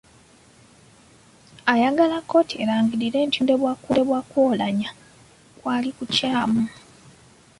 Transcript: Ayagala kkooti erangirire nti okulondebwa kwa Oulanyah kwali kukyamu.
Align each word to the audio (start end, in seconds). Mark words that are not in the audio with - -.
Ayagala 1.73 2.17
kkooti 2.21 2.55
erangirire 2.63 3.19
nti 3.27 3.39
okulondebwa 3.71 4.19
kwa 4.29 4.35
Oulanyah 4.43 4.93
kwali 5.59 5.89
kukyamu. 5.97 6.63